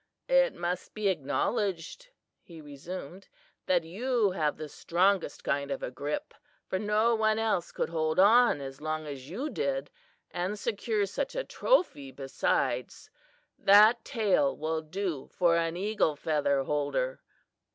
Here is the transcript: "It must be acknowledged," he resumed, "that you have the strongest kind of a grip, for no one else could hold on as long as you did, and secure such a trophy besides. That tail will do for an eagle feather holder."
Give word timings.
"It 0.29 0.55
must 0.55 0.95
be 0.95 1.09
acknowledged," 1.09 2.09
he 2.41 2.59
resumed, 2.59 3.27
"that 3.67 3.83
you 3.83 4.31
have 4.31 4.57
the 4.57 4.67
strongest 4.67 5.43
kind 5.43 5.69
of 5.69 5.83
a 5.83 5.91
grip, 5.91 6.33
for 6.65 6.79
no 6.79 7.13
one 7.13 7.37
else 7.37 7.71
could 7.71 7.89
hold 7.89 8.17
on 8.19 8.61
as 8.61 8.81
long 8.81 9.05
as 9.05 9.29
you 9.29 9.47
did, 9.51 9.91
and 10.31 10.57
secure 10.57 11.05
such 11.05 11.35
a 11.35 11.43
trophy 11.43 12.11
besides. 12.11 13.11
That 13.59 14.03
tail 14.03 14.57
will 14.57 14.81
do 14.81 15.29
for 15.31 15.55
an 15.55 15.77
eagle 15.77 16.15
feather 16.15 16.63
holder." 16.63 17.21